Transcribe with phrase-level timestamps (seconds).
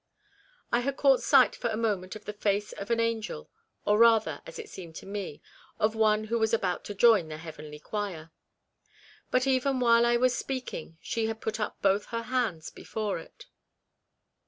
[0.71, 3.51] I had caught sight for a moment of the face of an angel,
[3.85, 5.43] or rather, as it seemed to me,
[5.77, 8.31] of one who was about to join the heavenly choir;
[9.29, 13.45] but even while I was speaking she had put up both her hands before it.